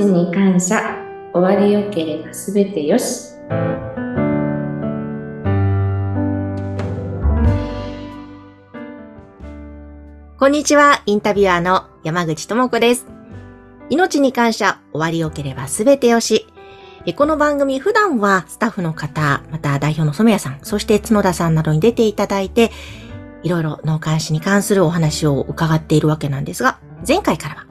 [0.00, 0.96] 命に感謝
[1.34, 3.34] 終わりよければすべてよし
[10.38, 13.06] こんにちは、インタビュアーの山口智子です。
[13.90, 16.46] 命に感謝、終わりよければすべてよし。
[17.14, 22.70] この番組普段はスタッフの方、また代表の染谷さん、そして角田さんなどに出ていただいて、
[23.42, 27.66] いろいろ脳幹視に関するお話を伺っているわけなんですが、前回からは、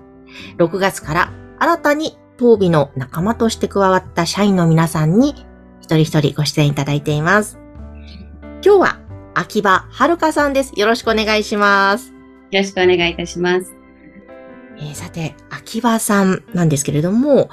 [0.59, 5.45] 6月から新たに当備の仲間として加わった社員の皆さんに、
[5.82, 7.59] 一人一人ご出演いただいています。
[8.63, 8.99] 今日は、
[9.34, 10.72] 秋葉遥さんです。
[10.76, 12.13] よろしくお願いします。
[12.52, 13.76] よろしくお願いいたします。
[14.77, 17.49] えーさて、秋葉さんなんですけれども、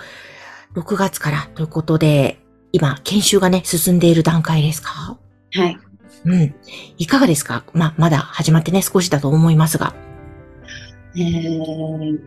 [0.74, 2.38] 6月からということで、
[2.72, 5.18] 今、研修がね、進んでいる段階ですか？
[5.52, 5.78] はい。
[6.24, 6.54] うん。
[6.98, 7.64] いかがですか？
[7.72, 9.94] ま、まだ始まってね、少しだと思いますが。
[11.16, 12.20] えー、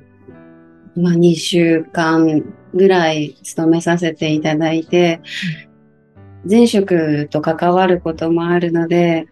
[0.95, 5.21] まあ、2週間ぐらい勤めさせていただいて、
[6.49, 9.27] 前職と関わることもあるので、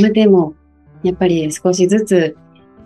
[0.00, 0.54] まあでも、
[1.02, 2.36] やっぱり少しずつ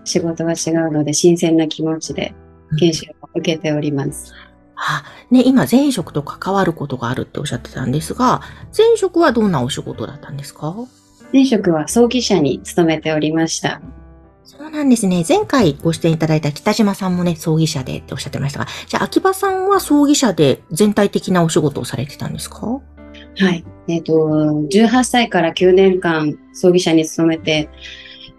[0.04, 2.34] 仕事は違うので、新鮮な気持ちで
[2.78, 4.32] 研修を受けております。
[4.76, 8.40] あ、ね、今、前職と関わることがあるっておっしゃってたんですが、
[8.76, 10.74] 前職はどんなお仕事だったんですか？
[11.32, 13.80] 前職は葬儀社に勤めておりました。
[14.44, 15.24] そうなんですね。
[15.26, 22.66] 前回ご出演いただいた北島さんもね、葬儀社でっておっしゃってましたが、じゃあ、秋葉さんは葬儀社で全体的なお仕事をされてたんですか？
[22.66, 23.64] はい。
[23.88, 27.68] えっ、と、18歳から9年間葬儀社に勤めて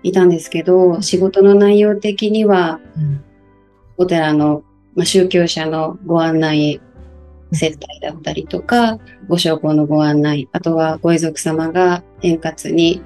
[0.04, 3.23] いたんですけど、仕事の内容的には、うん。
[3.98, 4.64] お寺の、
[4.95, 6.82] まあ、宗教者のご案内、
[7.54, 13.02] 接待だったりとか、ご焼香のご案内、あとはご遺族様が円滑に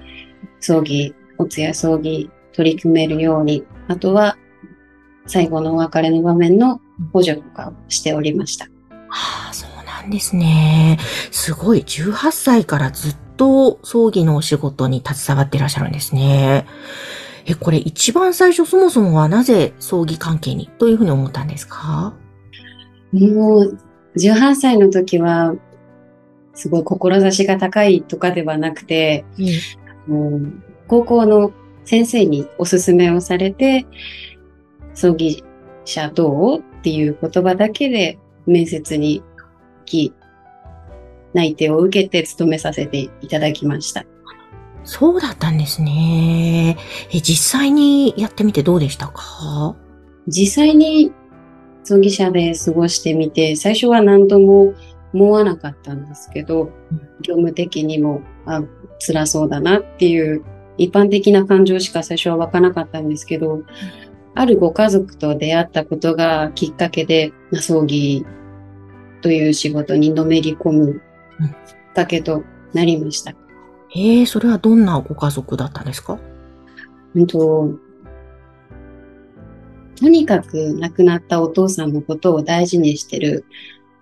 [0.61, 4.35] 葬儀、お通夜葬儀取り組めるように、あとは
[5.27, 6.81] 最後のお別れの場面の
[7.13, 8.65] 補助とかをしておりました。
[9.09, 10.97] ああ、そうなんですね。
[11.31, 16.65] すごい、18歳からずっと葬儀のお仕事に携わっていらっしゃるんですね。
[17.45, 22.13] え、これ一番最初そもそもはなぜ葬儀関係にというふうに思ったんですか？
[23.13, 23.79] もう、
[24.17, 25.53] 18歳の時は、
[26.53, 29.23] すごい志が高いとかではなくて、
[30.07, 31.51] うん高校の
[31.87, 33.87] 先生におすすめをされて、
[34.93, 35.41] 葬儀
[35.85, 39.25] 者どうっていう言葉だけで面接に行
[39.85, 40.13] き、
[41.33, 44.05] 内定を受けて勤めさせていただきました。
[44.83, 46.77] そうだったんですね。
[47.13, 49.73] え、実際にやってみてどうでしたか？
[50.27, 51.13] 実際に
[51.83, 54.73] 葬儀社で過ごしてみて、最初は何とも
[55.13, 56.69] 思わなかったんですけど、
[57.21, 58.61] 業務的にも、あ、
[58.99, 60.43] 辛そうだなっていう
[60.77, 63.63] 一般的な感情しか最初は湧かなかったんですけど、
[64.35, 68.25] あるご家族と出会ったことがきっかけで、まあ葬儀
[69.21, 71.01] という仕事にのめり込む
[71.39, 72.43] きっかけと
[72.73, 73.33] なりました。
[73.95, 76.19] ええそれはどんなご家族だったんですか？
[77.15, 77.79] うんと
[79.99, 83.45] とにかく亡くなったお父さんのことを大事にしてる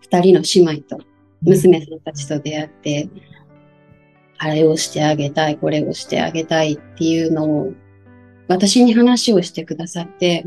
[0.02, 1.02] 二人の姉妹と
[1.42, 3.10] 娘さんたちと出会って、
[4.38, 7.74] あれをしてあげたい、これをしてあげたいっていうのを
[8.48, 10.46] 私に話をしてくださって、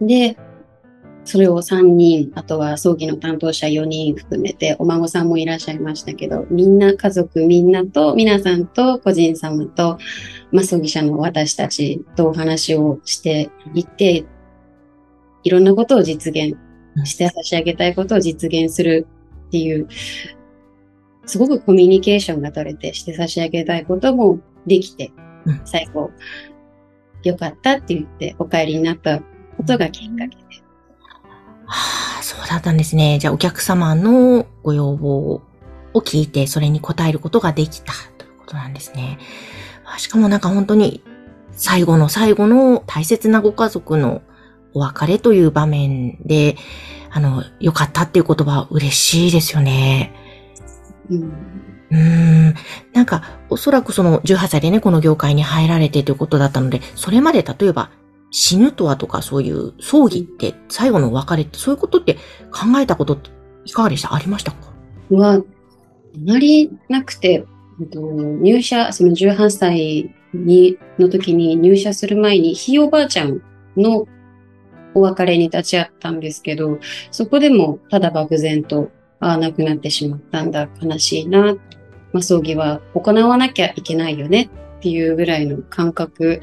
[0.00, 0.36] で、
[1.24, 9.98] それを3人、あとは葬儀の担当者4人含めて、お孫さんもいらっしゃいましたけど、みんな、家族みんなと、皆さんと、個人様と、
[10.50, 14.24] まあ、葬儀者の私たちとお話をしていって、
[15.44, 16.56] いろんなことを実現
[17.04, 19.06] して差し上げたいことを実現する
[19.46, 19.86] っていう、
[21.30, 25.12] すごくコミュニケーションが取れてして差し上げたいこともできて
[25.46, 26.10] うん、最後、
[27.22, 29.20] よかったって言ってお帰りになった
[29.56, 30.42] ことがきっかけで。
[31.66, 33.18] はあ、そうだったんですね。
[33.18, 35.42] じゃあお客様のご要望を
[35.94, 39.18] 聞いて、それに応えることができたということなんですね。
[39.84, 41.02] あしかもなんか本当に
[41.52, 44.22] 最後の最後の大切なご家族の
[44.72, 46.56] お別れという場面で、
[47.10, 50.14] あの、良かったっていう言葉は嬉しいですよね。
[51.10, 51.22] うん。
[51.90, 52.50] うー。
[52.50, 52.54] ん。
[52.92, 57.90] なんか、おそらくその18歳でね、この業界に入られてということだったので、それまで例えば
[58.30, 62.14] 死ぬとはとかそういう葬儀って、最後のお別れって、そういうことって
[62.52, 63.30] 考えたことって
[63.64, 64.14] いかがでした？
[64.14, 64.72] ありましたか？
[65.10, 65.42] は、あ
[66.24, 67.44] まりなくて、
[67.80, 73.42] えっと入社、その18歳に、の時に入社する前に、ひいおばあちゃん
[73.76, 74.06] の
[74.94, 76.78] お別れに立ち会ったんですけど、
[77.10, 81.54] そこでもただ漠然と、ああ、亡くなってしまったんだ、悲しいな。
[82.12, 86.40] まあ、葬儀は行わなきゃいけないよねっていうぐらいの感覚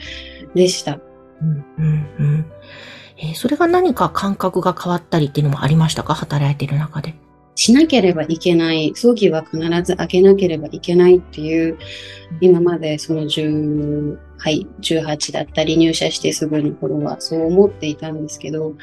[0.55, 0.99] でした。
[1.41, 2.45] うん、うん、うん。
[3.17, 6.13] えーそれが何か感覚が変わったりっていうのもありましたか？
[6.13, 7.15] 働いている中で。
[7.55, 11.79] しなければいけない、葬儀は必ず開けなければいけないっていう、
[12.39, 18.75] 今までその10、はい、18だったり入社してすぐの頃はそう思っていたんですけど、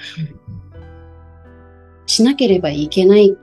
[2.06, 3.36] しなければいけない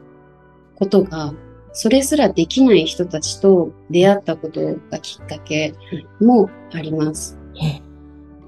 [0.82, 1.34] ことが、
[1.74, 5.76] それすらできない人たちと出会ったことがきっかけ
[6.20, 7.38] もあります。
[7.56, 7.92] えー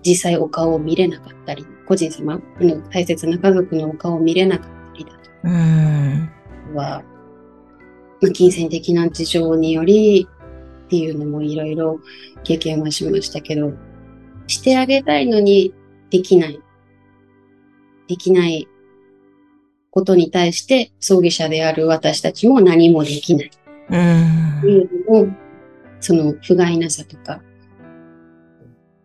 [0.06, 6.31] 実際お顔を見れなかったり、個人様の大切な家族のお顔を見れなかったりだとうーん。
[6.74, 7.03] は、
[8.21, 10.27] まあ、金銭的な事情により
[10.85, 12.01] っていうのもいろいろ
[12.44, 13.71] 経験はしましたけど、
[14.47, 15.74] してあげたいのに
[16.09, 16.59] できない。
[18.09, 18.68] できない
[19.94, 23.51] ことに対して葬儀者である私たちも何もできない。
[23.90, 24.62] うーん。
[24.62, 25.36] というのも、
[26.00, 27.42] その不甲斐なさとか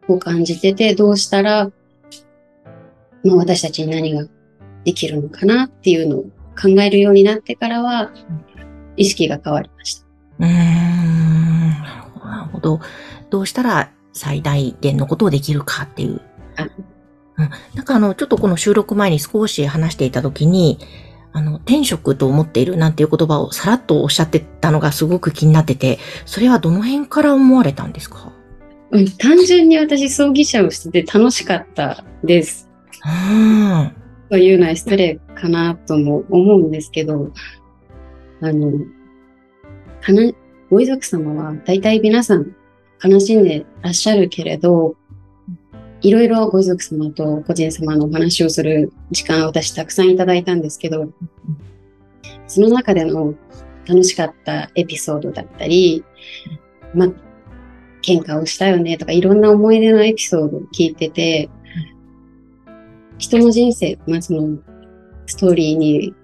[0.09, 1.71] を感じてて、どうしたら、
[3.23, 4.25] まあ、私たちに何が
[4.85, 6.23] できるのかなっていうのを
[6.59, 8.11] 考えるようになってからは、
[8.97, 10.07] 意識が変わりました。
[10.39, 10.49] うーん。
[11.83, 12.81] なるほど、なるほど。
[13.29, 16.23] どうしたら最大限のことをできるかっていう。
[17.39, 17.51] あうん。
[17.75, 20.79] なんかあの、ちょっとこの収録前に少し話していたときに、
[21.33, 28.33] あの、天職と思っているなんていう言葉をさらっとおっしゃってたのがすごく気になってて、それはどの辺から思われたんですか？
[28.91, 32.69] うん、単純に私葬儀者をしてて楽しかったです。
[33.05, 33.93] うーん。
[34.31, 37.33] というのは失礼かなとも思うんですけど、
[38.41, 38.73] あの、
[40.01, 40.33] かな、
[40.71, 42.55] ご遺族様は大体皆さん
[43.05, 44.97] 悲しんでらっしゃるけれど、
[46.01, 51.13] いろいろご遺族様と個人様のお話をする時間を私たくさんいただいたんですけど、
[52.47, 53.35] その中での
[53.87, 56.05] 楽しかったエピソードだったり、
[56.95, 57.07] ま、
[58.03, 61.49] 喧嘩をしたよねとかいろんな思い出のエピソードを聞いてて、
[63.19, 64.59] 人の人生、まあ、その
[65.27, 66.15] ストーリーに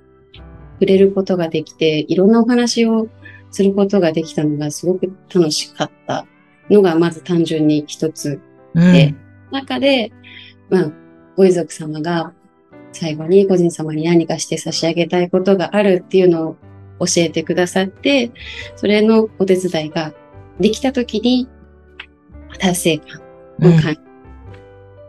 [0.75, 3.09] 触れることができて、いろんなお話を
[3.51, 6.27] することができたのがすごく楽しかった
[6.71, 8.41] のがまず単純に一つ
[8.75, 9.24] うん。
[9.61, 10.13] で中で、
[10.71, 10.93] まあ、
[11.37, 12.33] ご遺族様が
[12.93, 16.57] 最後に個人様に何かして差し上げたいことがあるっていうのを
[17.01, 18.31] 教えてくださって、
[18.77, 20.13] それのお手伝いが
[20.61, 21.49] できたときに
[22.59, 23.21] 達成感
[23.61, 24.01] うんを感じ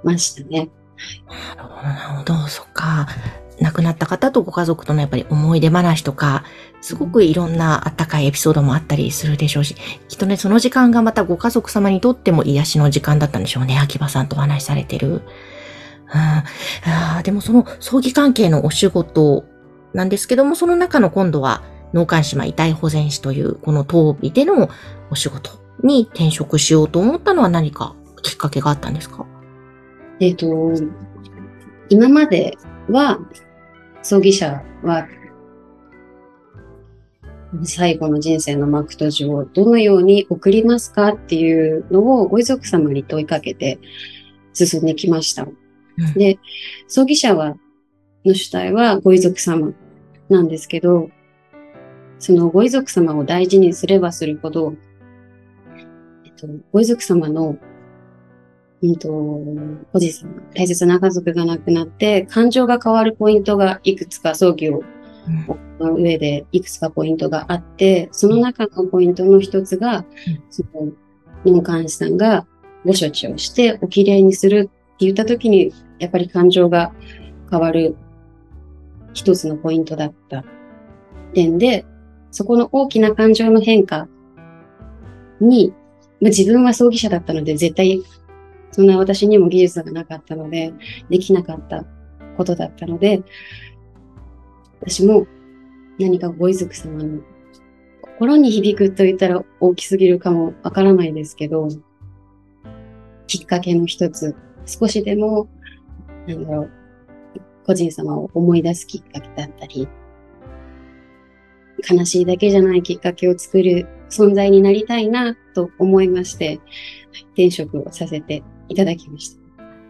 [0.04, 0.70] ましたね。
[1.56, 3.08] なるほど、なるほど、そっか。
[3.62, 6.44] 亡くなった方とご家族とのやっぱり思い出話とか、
[6.82, 9.76] すごくいろんなあったかいエピソードもあったりするでしょうし、
[10.08, 13.80] きっとね、その時間がまたご家族様にとっても癒しの時間だったんでしょうね。
[13.80, 15.22] 秋葉さんとお話しされてる。
[17.24, 19.46] でもその葬儀関係のお仕事
[19.94, 21.64] なんですけども、その中の今度は
[21.94, 24.70] 農館島遺体保全士というこの当日での
[25.10, 25.52] お仕事
[25.84, 29.26] に転職しようと思ったのは何かきっかけがあったんですか？
[30.20, 30.48] えっ、と、
[31.90, 32.58] 今まで
[32.90, 33.20] は、
[34.06, 35.08] 葬儀者は、
[37.64, 43.80] 最後の人生の幕閉じをどのように送りますかっていうのをご遺族様に問いかけて
[44.54, 45.46] 進んできました。
[45.46, 45.50] ん
[46.14, 46.38] で、
[46.88, 47.58] 葬儀者は、
[48.24, 49.74] の主体はご遺族様
[50.30, 51.10] なんですけど、
[52.20, 54.76] そのご遺族様を大事にすればするほど、
[56.26, 57.58] えっと、ご遺族様の
[58.86, 59.10] うんと、
[59.94, 64.84] おじさん、大切な家族が亡くなって、感情が変わるポイントがいくつか葬儀を
[65.28, 70.06] うんの上でいくつかポイントがあって、その中のポイントの一つが、
[70.50, 70.92] その
[71.46, 72.46] 農館士さんが
[72.86, 76.94] ご処置をしておきれいにするって言った時に、やっぱり感情が
[77.50, 77.96] 変わる
[79.14, 80.44] 一つのポイントだった
[81.34, 81.86] 点で、
[82.32, 84.08] そこの大きな感情の変化
[85.40, 85.74] に、
[86.22, 88.04] ま、自分は葬儀者だったので絶対
[88.72, 90.74] そんな私にも技術がなかったので、
[91.10, 91.86] できなかった
[92.38, 93.24] ことだったので、
[94.82, 95.28] 私も
[96.00, 97.22] 何かご遺族様の
[98.02, 101.68] 心に響くと言ったら大きすぎるかもわからないですけど、
[103.28, 105.48] きっかけの一つ、少しでも、
[106.28, 106.72] なんだろう、
[107.66, 109.88] 個人様を思い出すきっかけだったり、
[111.90, 116.60] 悲しいだけじゃないきっかけを作る存在になりたいなと思いまして、
[117.34, 119.38] 転職をさせていただきました。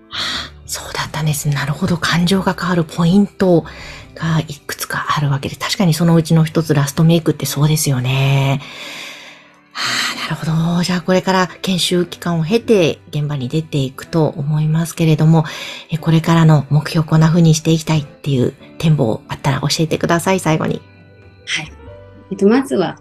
[0.09, 1.47] はあそうだったんです。
[1.49, 1.97] なるほど。
[1.97, 3.65] 感情が変わるポイント
[4.15, 8.61] がいくつかあるわけで、確かにそのうちの一つラストメイクってそうですよね。
[9.71, 9.83] は
[10.15, 10.83] あ、なるほど。
[10.83, 15.45] じゃあこれから研修期間を経て現場に出ていくと思いますけれども、
[15.91, 20.81] えこれからの目標こんな風にしていきたいっていう展望あったら教えてください、最後に。
[21.45, 21.71] はい。
[22.31, 22.97] えっと、まずは、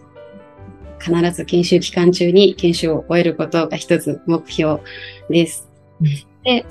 [1.00, 4.80] 必ず研修期間中に研修を終えることが一つ目標
[5.28, 5.68] です。
[6.00, 6.08] うん
[6.44, 6.62] で、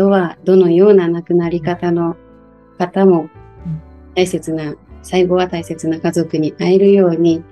[0.00, 2.16] ことは、どのような亡くなり方の
[2.78, 3.28] 方も
[4.14, 7.42] 大切な、最後は大切な家族に会えるように、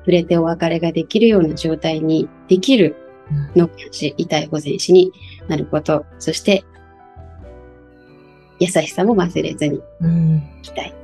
[0.00, 2.94] 触れてお別れができるような状態にできる
[3.56, 5.12] のし、痛い保全師に
[5.48, 6.64] なること、そして、
[8.60, 10.36] 優しさも忘れずにうん。
[10.60, 10.94] いきたい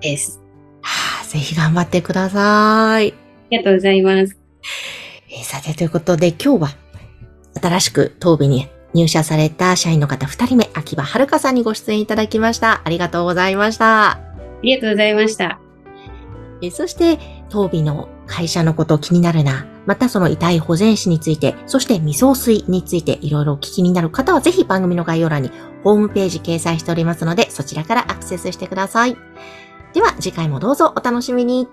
[0.00, 0.40] です。
[0.82, 3.12] はあ、ぜひ頑張ってください。
[3.12, 3.14] あ
[3.50, 4.36] りがとうございます。
[5.30, 6.79] えーさて、ということで今日は、
[7.54, 12.82] 新しく当備に入社された社員の方2人目、秋葉遥さんにご出演いただきました。
[12.84, 14.12] ありがとうございました。
[14.12, 14.20] あ
[14.62, 15.60] りがとうございました。
[16.62, 25.50] えーそして、当備の会社のこと気になるな、またその遺体保全士について、そして未送水についていろいろお聞きになる方は、ぜひ番組の概要欄に
[25.82, 29.16] ホームページ掲載しておりますので、そちらからアクセスしてください。
[29.94, 31.66] では、次回もどうぞお楽しみに。